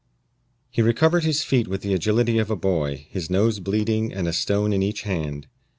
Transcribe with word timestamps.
He 0.71 0.81
recovered 0.81 1.25
his 1.25 1.43
feet 1.43 1.67
with 1.67 1.83
the 1.83 1.93
agility 1.93 2.39
of 2.39 2.49
a 2.49 2.55
boy, 2.55 3.05
his 3.11 3.29
nose 3.29 3.59
bleeding 3.59 4.11
and 4.11 4.27
a 4.27 4.33
stone 4.33 4.73
in 4.73 4.81
each 4.81 5.03
hand. 5.03 5.45